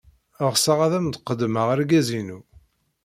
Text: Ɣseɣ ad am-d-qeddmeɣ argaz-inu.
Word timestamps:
Ɣseɣ 0.51 0.79
ad 0.85 0.93
am-d-qeddmeɣ 0.97 1.67
argaz-inu. 1.73 2.39